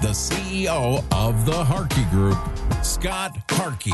[0.00, 2.38] the CEO of the Harkey Group,
[2.82, 3.90] Scott Harkey.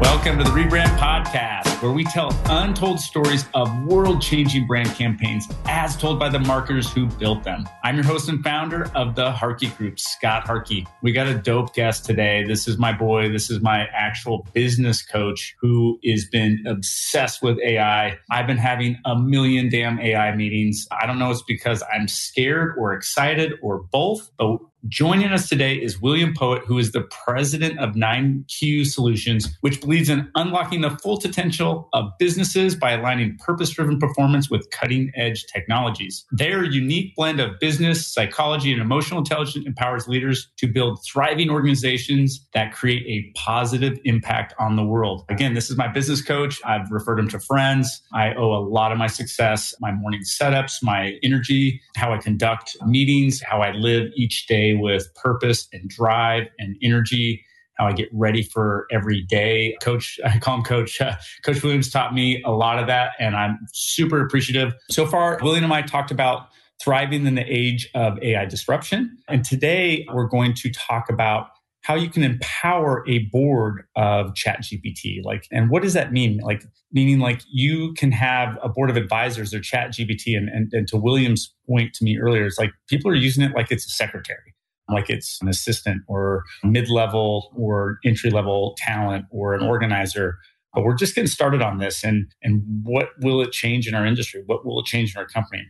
[0.00, 5.46] Welcome to the Rebrand Podcast, where we tell untold stories of world changing brand campaigns
[5.66, 7.68] as told by the marketers who built them.
[7.82, 10.86] I'm your host and founder of the Harkey Group, Scott Harkey.
[11.02, 12.42] We got a dope guest today.
[12.42, 13.28] This is my boy.
[13.28, 18.16] This is my actual business coach who has been obsessed with AI.
[18.30, 20.88] I've been having a million damn AI meetings.
[20.90, 24.56] I don't know it's because I'm scared or excited or both, but
[24.88, 30.10] Joining us today is William Poett, who is the president of 9Q Solutions, which believes
[30.10, 35.44] in unlocking the full potential of businesses by aligning purpose driven performance with cutting edge
[35.52, 36.24] technologies.
[36.32, 42.46] Their unique blend of business, psychology, and emotional intelligence empowers leaders to build thriving organizations
[42.54, 45.24] that create a positive impact on the world.
[45.28, 46.60] Again, this is my business coach.
[46.64, 48.02] I've referred him to friends.
[48.12, 52.76] I owe a lot of my success, my morning setups, my energy, how I conduct
[52.86, 57.44] meetings, how I live each day with purpose and drive and energy
[57.76, 59.76] how I get ready for every day.
[59.82, 61.00] Coach, I call him Coach.
[61.00, 64.74] Uh, Coach Williams taught me a lot of that, and I'm super appreciative.
[64.90, 66.48] So far, William and I talked about
[66.82, 69.16] thriving in the age of AI disruption.
[69.28, 71.48] And today we're going to talk about
[71.84, 76.64] how you can empower a board of ChatGPT like and what does that mean like
[76.92, 80.96] meaning like you can have a board of advisors or ChatGPT and, and, and to
[80.96, 84.53] william's point to me earlier it's like people are using it like it's a secretary
[84.88, 90.38] like it's an assistant or mid level or entry level talent or an organizer.
[90.74, 92.02] But we're just getting started on this.
[92.02, 94.42] And, and what will it change in our industry?
[94.46, 95.62] What will it change in our company?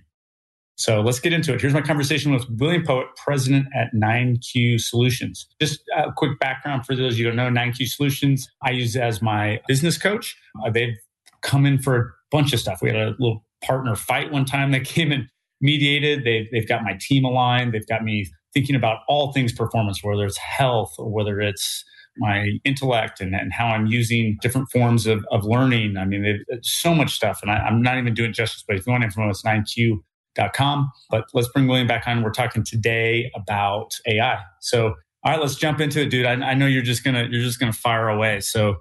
[0.77, 1.61] So let's get into it.
[1.61, 5.47] Here's my conversation with William Poett, president at 9Q Solutions.
[5.61, 9.61] Just a quick background for those you don't know 9Q Solutions, I use as my
[9.69, 10.37] business coach.
[10.65, 10.97] Uh, they've
[11.43, 12.81] come in for a bunch of stuff.
[12.83, 15.29] We had a little partner fight one time that came and
[15.61, 16.25] mediated.
[16.25, 17.73] They've, they've got my team aligned.
[17.73, 21.85] They've got me thinking about all things performance, whether it's health or whether it's
[22.17, 25.97] my intellect and, and how I'm using different forms of, of learning.
[25.97, 28.65] I mean, so much stuff, and I, am not even doing justice.
[28.67, 30.93] But if you want info, it's 9q.com.
[31.11, 32.23] But let's bring William back on.
[32.23, 34.41] We're talking today about AI.
[34.61, 34.95] So,
[35.25, 36.27] all right, let's jump into it, dude.
[36.27, 38.41] I, I know you're just gonna you're just gonna fire away.
[38.41, 38.77] So.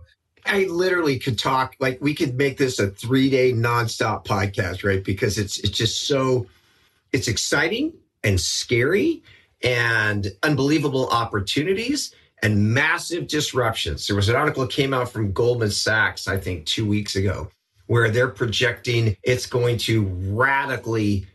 [0.46, 5.02] I literally could talk like we could make this a three day nonstop podcast, right?
[5.02, 6.48] Because it's it's just so
[7.14, 7.94] it's exciting
[8.26, 9.24] and scary
[9.64, 12.14] and unbelievable opportunities
[12.44, 14.06] and massive disruptions.
[14.06, 17.50] There was an article that came out from Goldman Sachs, I think, two weeks ago,
[17.88, 21.26] where they're projecting it's going to radically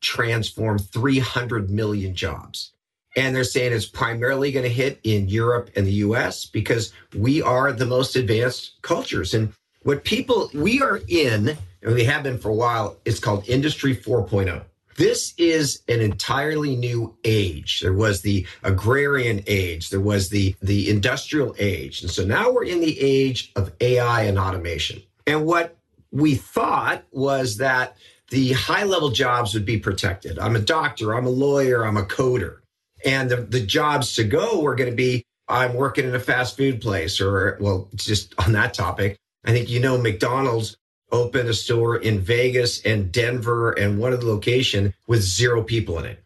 [0.00, 2.72] transform 300 million jobs.
[3.16, 7.42] And they're saying it's primarily going to hit in Europe and the US because we
[7.42, 9.34] are the most advanced cultures.
[9.34, 13.48] And what people, we are in, and we have been for a while, it's called
[13.48, 14.64] Industry 4.0.
[14.96, 17.80] This is an entirely new age.
[17.80, 22.02] There was the agrarian age, there was the, the industrial age.
[22.02, 25.02] And so now we're in the age of AI and automation.
[25.26, 25.76] And what
[26.10, 27.96] we thought was that
[28.30, 30.38] the high level jobs would be protected.
[30.38, 32.58] I'm a doctor, I'm a lawyer, I'm a coder.
[33.04, 36.56] And the, the jobs to go were going to be I'm working in a fast
[36.56, 39.16] food place, or, well, just on that topic.
[39.44, 40.76] I think you know McDonald's
[41.12, 45.98] opened a store in Vegas and Denver and one of the location with zero people
[45.98, 46.22] in it.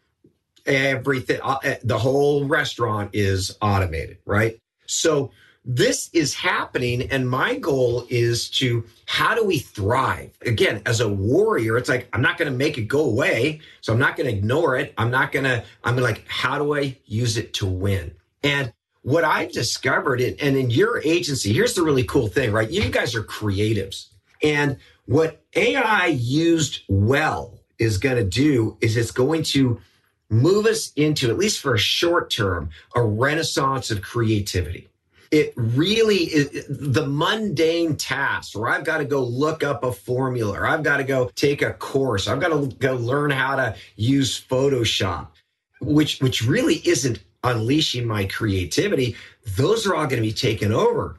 [0.65, 4.59] Everything, uh, eh, the whole restaurant is automated, right?
[4.85, 5.31] So
[5.63, 7.03] this is happening.
[7.11, 10.31] And my goal is to how do we thrive?
[10.45, 13.61] Again, as a warrior, it's like, I'm not going to make it go away.
[13.81, 14.93] So I'm not going to ignore it.
[14.97, 18.13] I'm not going to, I'm like, how do I use it to win?
[18.43, 18.73] And
[19.03, 22.69] what I've discovered, and in your agency, here's the really cool thing, right?
[22.69, 24.10] You guys are creatives.
[24.43, 29.81] And what AI used well is going to do is it's going to
[30.29, 34.87] move us into, at least for a short term, a renaissance of creativity.
[35.29, 40.59] It really is the mundane tasks where I've got to go look up a formula,
[40.59, 43.75] or I've got to go take a course, I've got to go learn how to
[43.95, 45.27] use Photoshop,
[45.79, 49.15] which which really isn't unleashing my creativity.
[49.55, 51.17] Those are all going to be taken over.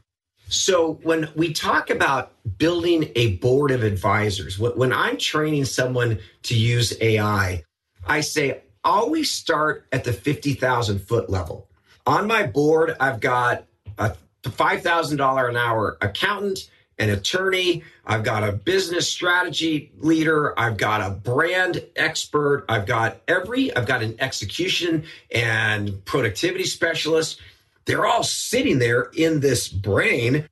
[0.48, 6.54] So when we talk about building a board of advisors, when I'm training someone to
[6.54, 7.64] use AI,
[8.06, 11.68] I say always start at the 50,000 foot level.
[12.06, 13.64] On my board, I've got
[13.98, 16.68] a $5,000 an hour accountant,
[16.98, 23.20] an attorney, I've got a business strategy leader, I've got a brand expert, I've got
[23.28, 27.40] every, I've got an execution and productivity specialist.
[27.84, 30.48] They're all sitting there in this brain.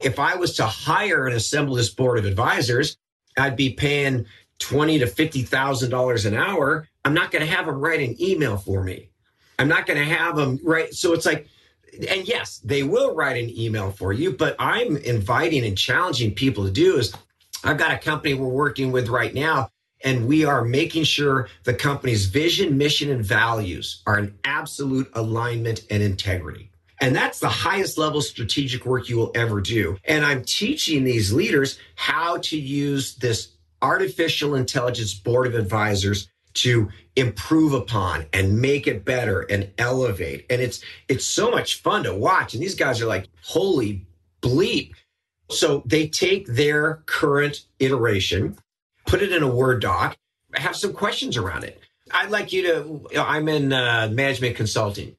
[0.00, 2.96] If I was to hire and assemble this board of advisors,
[3.38, 4.26] I'd be paying
[4.58, 6.88] twenty to fifty thousand dollars an hour.
[7.04, 9.08] I'm not going to have them write an email for me.
[9.58, 10.94] I'm not going to have them write.
[10.94, 11.46] So it's like,
[12.08, 14.32] and yes, they will write an email for you.
[14.32, 17.14] But I'm inviting and challenging people to do is,
[17.62, 19.70] I've got a company we're working with right now
[20.04, 25.84] and we are making sure the company's vision, mission, and values are in absolute alignment
[25.90, 26.70] and integrity.
[27.00, 29.96] And that's the highest level strategic work you will ever do.
[30.04, 33.48] And I'm teaching these leaders how to use this
[33.82, 40.46] artificial intelligence board of advisors to improve upon and make it better and elevate.
[40.48, 42.54] And it's it's so much fun to watch.
[42.54, 44.06] And these guys are like, holy
[44.40, 44.92] bleep.
[45.50, 48.56] So they take their current iteration
[49.06, 50.16] put it in a Word doc,
[50.54, 51.80] have some questions around it.
[52.10, 55.16] I'd like you to, I'm in uh, management consulting.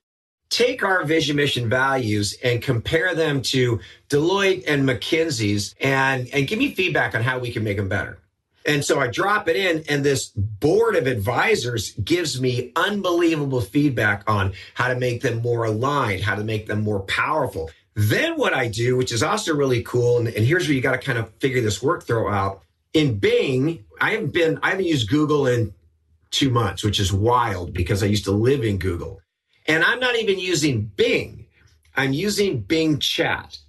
[0.50, 3.80] Take our vision, mission, values and compare them to
[4.10, 8.20] Deloitte and McKinsey's and, and give me feedback on how we can make them better.
[8.68, 14.24] And so I drop it in, and this board of advisors gives me unbelievable feedback
[14.28, 17.70] on how to make them more aligned, how to make them more powerful.
[17.94, 20.94] Then what I do, which is also really cool, and, and here's where you got
[20.94, 22.64] to kind of figure this workflow out
[22.96, 25.74] in Bing, I haven't been, I haven't used Google in
[26.32, 29.22] two months, which is wild because I used to live in Google.
[29.68, 31.46] And I'm not even using Bing.
[31.98, 33.60] I'm using Bing Chat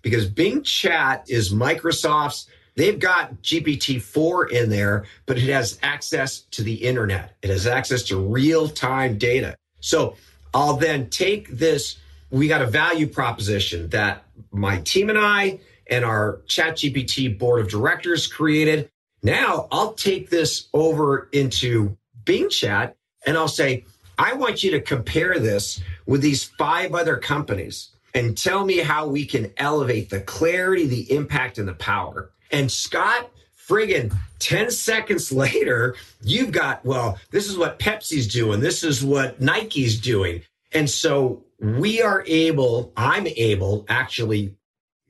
[0.00, 6.62] because Bing Chat is Microsoft's, they've got GPT-4 in there, but it has access to
[6.62, 7.36] the internet.
[7.42, 9.56] It has access to real time data.
[9.80, 10.14] So
[10.54, 11.96] I'll then take this,
[12.30, 14.22] we got a value proposition that
[14.52, 15.58] my team and I
[15.88, 18.90] and our ChatGPT board of directors created.
[19.22, 22.96] Now I'll take this over into Bing Chat
[23.26, 23.84] and I'll say,
[24.18, 29.06] I want you to compare this with these five other companies and tell me how
[29.06, 32.30] we can elevate the clarity, the impact, and the power.
[32.50, 33.30] And Scott,
[33.68, 38.60] friggin' 10 seconds later, you've got, well, this is what Pepsi's doing.
[38.60, 40.42] This is what Nike's doing.
[40.72, 44.54] And so we are able, I'm able actually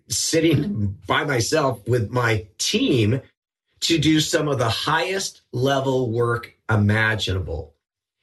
[0.09, 3.21] sitting by myself with my team
[3.81, 7.75] to do some of the highest level work imaginable.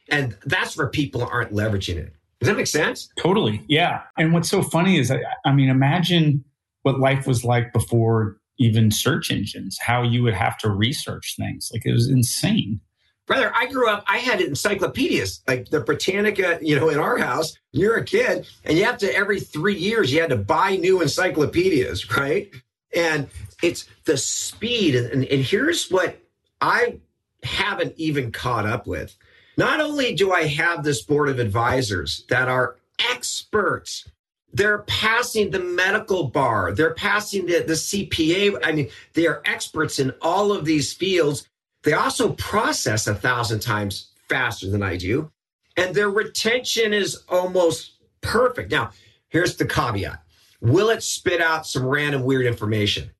[0.09, 2.13] And that's where people aren't leveraging it.
[2.39, 3.09] Does that make sense?
[3.17, 3.63] Totally.
[3.67, 4.01] Yeah.
[4.17, 6.43] And what's so funny is, I, I mean, imagine
[6.83, 11.69] what life was like before even search engines, how you would have to research things.
[11.73, 12.79] Like it was insane.
[13.27, 17.57] Brother, I grew up, I had encyclopedias, like the Britannica, you know, in our house.
[17.71, 21.01] You're a kid, and you have to, every three years, you had to buy new
[21.01, 22.51] encyclopedias, right?
[22.93, 23.27] And
[23.63, 24.95] it's the speed.
[24.95, 26.21] And, and, and here's what
[26.61, 26.99] I
[27.43, 29.15] haven't even caught up with.
[29.57, 32.77] Not only do I have this board of advisors that are
[33.09, 34.07] experts,
[34.53, 38.59] they're passing the medical bar, they're passing the, the CPA.
[38.63, 41.47] I mean, they are experts in all of these fields
[41.85, 45.31] they also process a thousand times faster than I do,
[45.77, 48.71] and their retention is almost perfect.
[48.71, 48.89] Now,
[49.29, 50.19] here's the caveat
[50.61, 53.11] Will it spit out some random weird information?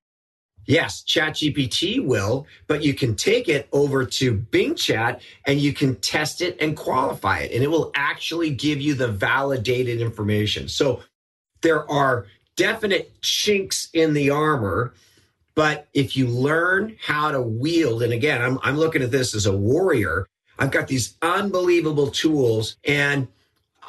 [0.65, 5.95] Yes, ChatGPT will, but you can take it over to Bing Chat and you can
[5.97, 10.67] test it and qualify it, and it will actually give you the validated information.
[10.67, 11.03] So
[11.61, 14.95] there are definite chinks in the armor
[15.55, 19.45] but if you learn how to wield, and again, I'm, I'm looking at this as
[19.45, 20.27] a warrior,
[20.59, 23.27] I've got these unbelievable tools and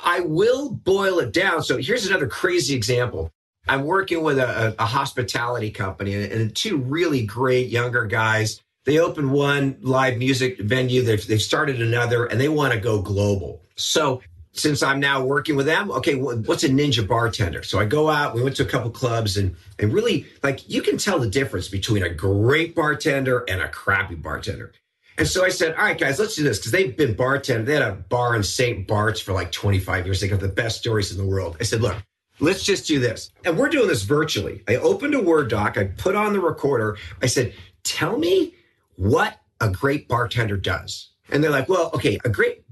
[0.05, 1.63] I will boil it down.
[1.63, 3.31] So here's another crazy example.
[3.69, 8.63] I'm working with a, a hospitality company and, two really great younger guys.
[8.85, 11.03] They opened one live music venue.
[11.03, 13.63] They've, they've started another and they want to go global.
[13.75, 14.23] So
[14.57, 17.63] since I'm now working with them, okay, what's a ninja bartender?
[17.63, 20.83] So I go out, we went to a couple clubs and and really like you
[20.83, 24.73] can tell the difference between a great bartender and a crappy bartender.
[25.19, 27.65] And so I said, all right, guys, let's do this because they've been bartending.
[27.65, 28.87] They had a bar in St.
[28.87, 30.21] Bart's for like 25 years.
[30.21, 31.57] They got the best stories in the world.
[31.59, 31.97] I said, look,
[32.39, 33.31] let's just do this.
[33.45, 34.63] And we're doing this virtually.
[34.69, 35.79] I opened a Word doc.
[35.79, 36.99] I put on the recorder.
[37.23, 38.55] I said, tell me
[38.97, 41.11] what a great bartender does.
[41.31, 42.66] And they're like, well, okay, a great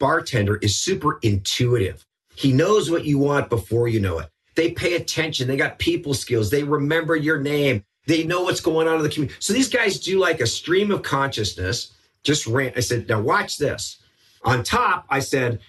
[0.00, 2.04] bartender is super intuitive.
[2.34, 4.28] He knows what you want before you know it.
[4.56, 5.46] They pay attention.
[5.46, 6.50] They got people skills.
[6.50, 7.84] They remember your name.
[8.06, 9.36] They know what's going on in the community.
[9.38, 11.92] So these guys do like a stream of consciousness.
[12.24, 12.72] Just ran.
[12.76, 13.98] I said, now watch this.
[14.42, 15.60] On top, I said,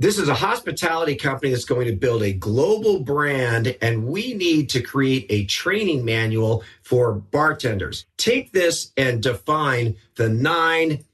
[0.00, 4.70] this is a hospitality company that's going to build a global brand, and we need
[4.70, 8.06] to create a training manual for bartenders.
[8.16, 11.04] Take this and define the nine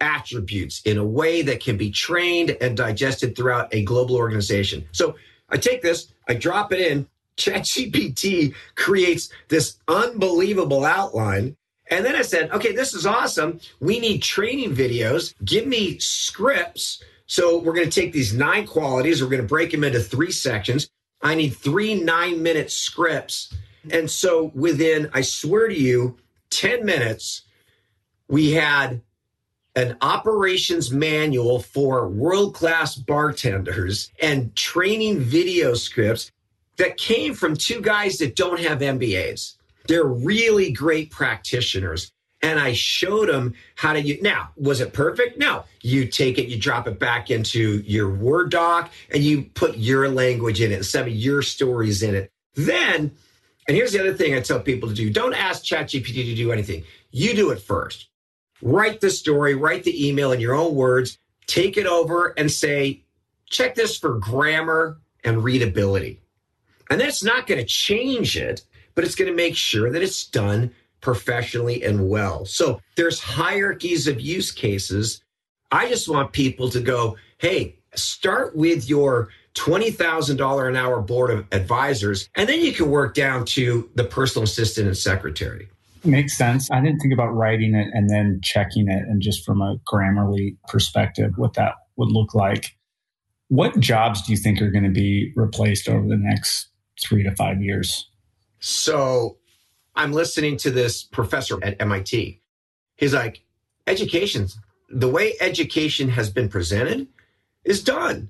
[0.00, 4.86] attributes in a way that can be trained and digested throughout a global organization.
[4.92, 5.16] So
[5.48, 11.56] I take this, I drop it in, ChatGPT creates this unbelievable outline.
[11.90, 13.60] And then I said, okay, this is awesome.
[13.80, 15.34] We need training videos.
[15.44, 17.02] Give me scripts.
[17.26, 19.22] So we're going to take these nine qualities.
[19.22, 20.88] We're going to break them into three sections.
[21.22, 23.54] I need three nine minute scripts.
[23.90, 26.16] And so within, I swear to you,
[26.50, 27.42] 10 minutes,
[28.28, 29.02] we had
[29.76, 36.30] an operations manual for world class bartenders and training video scripts
[36.76, 39.54] that came from two guys that don't have MBAs.
[39.86, 42.10] They're really great practitioners.
[42.42, 44.20] And I showed them how to use.
[44.20, 45.38] Now, was it perfect?
[45.38, 45.64] No.
[45.80, 50.10] You take it, you drop it back into your Word doc, and you put your
[50.10, 52.30] language in it, some of your stories in it.
[52.54, 53.12] Then,
[53.66, 56.52] and here's the other thing I tell people to do don't ask ChatGPT to do
[56.52, 56.84] anything.
[57.10, 58.08] You do it first.
[58.64, 63.04] Write the story, write the email in your own words, take it over and say,
[63.50, 66.22] check this for grammar and readability.
[66.88, 68.62] And that's not going to change it,
[68.94, 72.46] but it's going to make sure that it's done professionally and well.
[72.46, 75.22] So there's hierarchies of use cases.
[75.70, 81.46] I just want people to go, hey, start with your $20,000 an hour board of
[81.52, 85.68] advisors, and then you can work down to the personal assistant and secretary.
[86.04, 86.70] Makes sense.
[86.70, 90.56] I didn't think about writing it and then checking it, and just from a Grammarly
[90.68, 92.76] perspective, what that would look like.
[93.48, 96.68] What jobs do you think are going to be replaced over the next
[97.02, 98.10] three to five years?
[98.58, 99.38] So
[99.94, 102.40] I'm listening to this professor at MIT.
[102.96, 103.44] He's like,
[103.86, 104.58] education's
[104.88, 107.08] the way education has been presented
[107.64, 108.28] is done.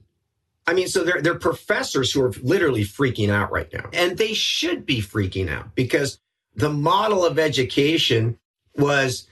[0.66, 3.90] I mean, so they're, they're professors who are literally freaking out right now.
[3.92, 6.18] And they should be freaking out because
[6.56, 8.38] the model of education
[8.76, 9.26] was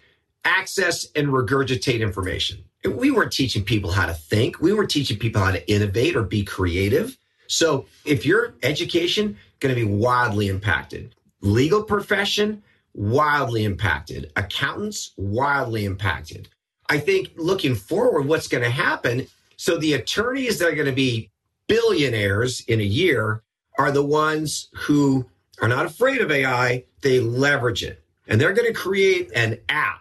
[0.44, 2.64] access and regurgitate information.
[2.88, 4.60] We weren't teaching people how to think.
[4.60, 7.16] We weren't teaching people how to innovate or be creative.
[7.46, 12.62] So if your education going to be wildly impacted, legal profession
[12.94, 16.48] wildly impacted, accountants wildly impacted.
[16.88, 19.26] I think looking forward, what's going to happen?
[19.56, 21.30] So the attorneys that are going to be
[21.68, 23.42] billionaires in a year
[23.78, 25.26] are the ones who
[25.60, 26.84] are not afraid of AI.
[27.00, 30.00] They leverage it and they're going to create an app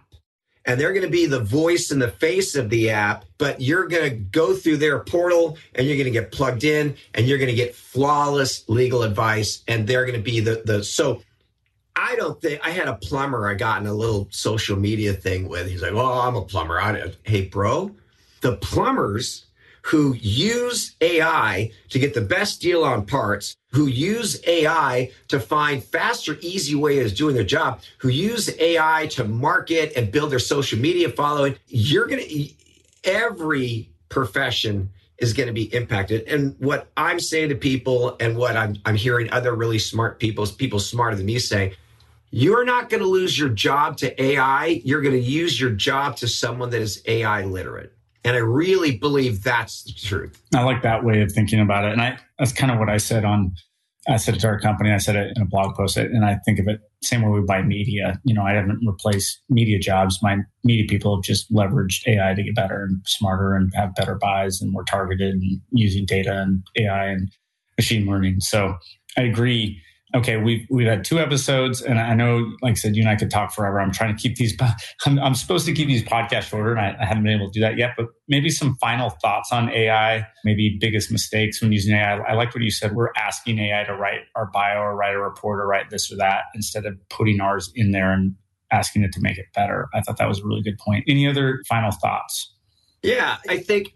[0.65, 3.87] and they're going to be the voice and the face of the app, but you're
[3.87, 7.39] going to go through their portal and you're going to get plugged in and you're
[7.39, 11.21] going to get flawless legal advice and they're going to be the the so
[11.95, 15.49] I don't think I had a plumber I got in a little social media thing
[15.49, 15.67] with.
[15.67, 17.91] He's like, "Oh, I'm a plumber." I, hey, bro,
[18.39, 19.45] the plumbers
[19.83, 25.83] who use AI to get the best deal on parts, who use AI to find
[25.83, 30.39] faster, easy ways of doing their job, who use AI to market and build their
[30.39, 32.49] social media following, you're going to,
[33.03, 36.27] every profession is going to be impacted.
[36.27, 40.45] And what I'm saying to people and what I'm, I'm hearing other really smart people,
[40.47, 41.75] people smarter than me say,
[42.31, 44.81] you're not going to lose your job to AI.
[44.85, 47.93] You're going to use your job to someone that is AI literate.
[48.23, 50.41] And I really believe that's the truth.
[50.55, 51.91] I like that way of thinking about it.
[51.91, 53.53] And I that's kind of what I said on
[54.07, 56.39] I said it to our company, I said it in a blog post, and I
[56.43, 58.19] think of it same way we buy media.
[58.23, 60.19] You know, I haven't replaced media jobs.
[60.21, 64.15] My media people have just leveraged AI to get better and smarter and have better
[64.15, 67.31] buys and more targeted and using data and AI and
[67.77, 68.39] machine learning.
[68.39, 68.75] So
[69.17, 69.81] I agree
[70.15, 73.15] okay, we've we've had two episodes, and I know, like I said, you and I
[73.15, 73.79] could talk forever.
[73.79, 74.55] I'm trying to keep these.
[75.05, 77.53] I'm, I'm supposed to keep these podcasts shorter, and I, I, haven't been able to
[77.53, 77.91] do that yet.
[77.97, 80.25] But maybe some final thoughts on AI.
[80.43, 82.17] Maybe biggest mistakes when using AI.
[82.17, 82.93] I like what you said.
[82.93, 86.17] We're asking AI to write our bio or write a report or write this or
[86.17, 88.35] that instead of putting ours in there and
[88.71, 89.89] asking it to make it better.
[89.93, 91.03] I thought that was a really good point.
[91.07, 92.53] Any other final thoughts?
[93.03, 93.93] Yeah, I think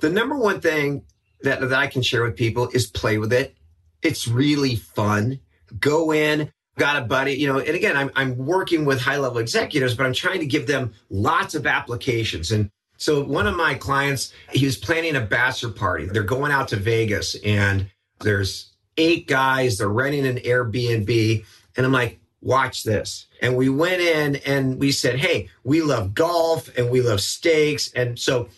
[0.00, 1.04] the number one thing
[1.42, 3.56] that, that I can share with people is play with it.
[4.02, 5.40] It's really fun
[5.78, 9.38] go in, got a buddy, you know, and again, I'm, I'm working with high level
[9.38, 12.52] executives, but I'm trying to give them lots of applications.
[12.52, 16.06] And so one of my clients, he was planning a bachelor party.
[16.06, 21.44] They're going out to Vegas and there's eight guys, they're renting an Airbnb.
[21.76, 23.26] And I'm like, watch this.
[23.42, 27.92] And we went in and we said, hey, we love golf and we love steaks.
[27.92, 28.48] And so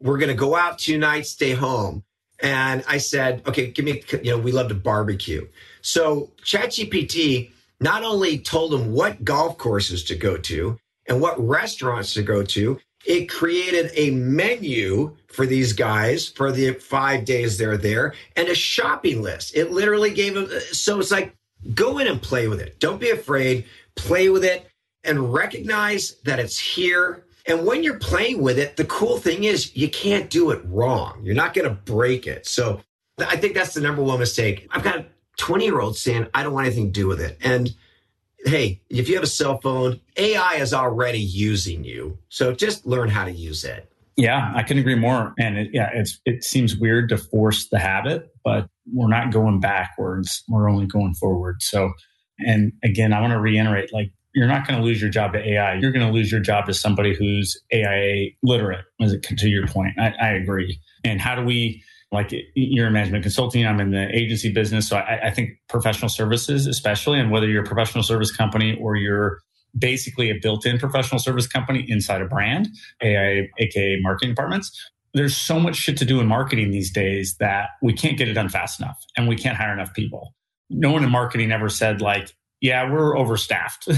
[0.00, 2.04] we're going to go out two nights, stay home.
[2.40, 5.48] And I said, okay, give me, you know, we love to barbecue.
[5.80, 12.14] So ChatGPT not only told them what golf courses to go to and what restaurants
[12.14, 17.76] to go to, it created a menu for these guys for the five days they're
[17.76, 19.56] there and a shopping list.
[19.56, 21.34] It literally gave them, so it's like,
[21.74, 22.78] go in and play with it.
[22.80, 23.64] Don't be afraid,
[23.96, 24.66] play with it
[25.04, 27.24] and recognize that it's here.
[27.48, 31.20] And when you're playing with it, the cool thing is you can't do it wrong.
[31.22, 32.46] You're not going to break it.
[32.46, 32.82] So
[33.18, 34.68] I think that's the number one mistake.
[34.70, 35.06] I've got a
[35.38, 37.38] 20 year olds saying, I don't want anything to do with it.
[37.40, 37.74] And
[38.44, 42.18] hey, if you have a cell phone, AI is already using you.
[42.28, 43.90] So just learn how to use it.
[44.16, 45.32] Yeah, I can agree more.
[45.38, 49.60] And it, yeah, it's it seems weird to force the habit, but we're not going
[49.60, 50.42] backwards.
[50.48, 51.62] We're only going forward.
[51.62, 51.92] So,
[52.40, 55.40] and again, I want to reiterate, like you're not going to lose your job to
[55.40, 55.74] AI.
[55.74, 58.84] You're going to lose your job to somebody who's AI literate.
[59.02, 60.80] As it to your point, I, I agree.
[61.04, 64.88] And how do we like you're in management consulting, I'm in the agency business.
[64.88, 68.96] So I, I think professional services, especially, and whether you're a professional service company or
[68.96, 69.40] you're
[69.76, 72.68] basically a built-in professional service company inside a brand,
[73.02, 74.70] AI, aka marketing departments.
[75.14, 78.34] There's so much shit to do in marketing these days that we can't get it
[78.34, 80.34] done fast enough and we can't hire enough people.
[80.70, 83.88] No one in marketing ever said like, yeah, we're overstaffed.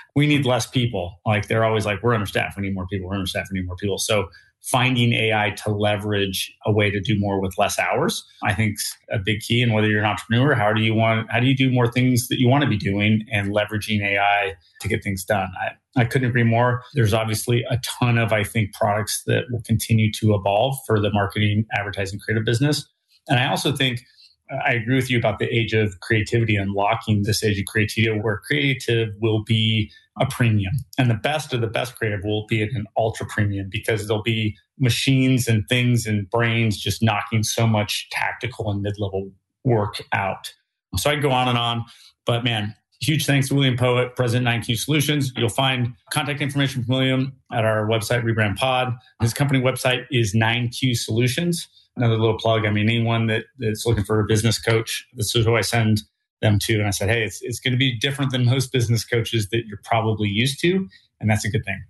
[0.16, 1.20] we need less people.
[1.24, 2.56] Like they're always like, we're understaffed.
[2.56, 3.08] We need more people.
[3.08, 3.50] We're understaffed.
[3.52, 3.98] We need more people.
[3.98, 4.28] So
[4.62, 8.96] finding AI to leverage a way to do more with less hours, I think is
[9.10, 9.60] a big key.
[9.60, 12.28] And whether you're an entrepreneur, how do you want, how do you do more things
[12.28, 15.48] that you want to be doing and leveraging AI to get things done?
[15.60, 16.82] I, I couldn't agree more.
[16.94, 21.10] There's obviously a ton of, I think, products that will continue to evolve for the
[21.12, 22.88] marketing, advertising, creative business.
[23.28, 24.00] And I also think
[24.64, 28.38] I agree with you about the age of creativity, unlocking this age of creativity where
[28.38, 30.72] creative will be a premium.
[30.98, 34.22] And the best of the best creative will be at an ultra premium because there'll
[34.22, 39.30] be machines and things and brains just knocking so much tactical and mid level
[39.64, 40.52] work out.
[40.96, 41.84] So I go on and on.
[42.26, 45.32] But man, huge thanks to William Poett, President 9Q Solutions.
[45.36, 48.94] You'll find contact information from William at our website, Rebrand Pod.
[49.20, 51.68] His company website is 9Q Solutions.
[51.96, 52.64] Another little plug.
[52.64, 56.02] I mean, anyone that, that's looking for a business coach, this is who I send
[56.40, 56.74] them to.
[56.74, 59.66] And I said, hey, it's, it's going to be different than most business coaches that
[59.66, 60.88] you're probably used to.
[61.20, 61.82] And that's a good thing.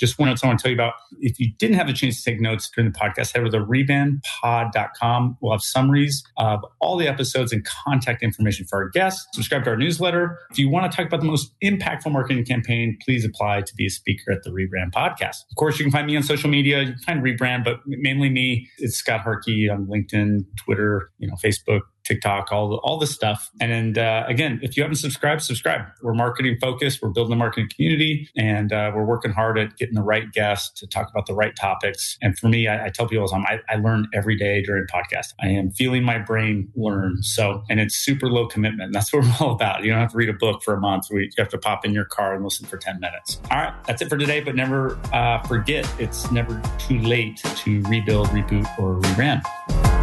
[0.00, 0.94] Just one note I want to tell you about.
[1.20, 3.64] If you didn't have a chance to take notes during the podcast, head over to
[3.64, 5.36] rebrandpod.com.
[5.40, 9.26] We'll have summaries of all the episodes and contact information for our guests.
[9.34, 10.38] Subscribe to our newsletter.
[10.50, 13.86] If you want to talk about the most impactful marketing campaign, please apply to be
[13.86, 15.44] a speaker at the Rebrand podcast.
[15.50, 16.80] Of course, you can find me on social media.
[16.80, 18.68] You can find Rebrand, but mainly me.
[18.78, 23.50] It's Scott Harkey on LinkedIn, Twitter, you know, Facebook, TikTok, all the, all the stuff.
[23.60, 25.82] And uh, again, if you haven't subscribed, subscribe.
[26.02, 27.00] We're marketing focused.
[27.02, 30.80] We're building a marketing community, and uh, we're working hard at getting the right guests
[30.80, 32.18] to talk about the right topics.
[32.20, 35.34] And for me, I, I tell people time, I, I learn every day during podcast.
[35.40, 37.22] I am feeling my brain learn.
[37.22, 38.92] So, and it's super low commitment.
[38.92, 39.84] That's what we're all about.
[39.84, 41.06] You don't have to read a book for a month.
[41.10, 43.40] You have to pop in your car and listen for 10 minutes.
[43.52, 44.40] All right, that's it for today.
[44.40, 49.99] But never uh, forget, it's never too late to rebuild, reboot, or rebrand.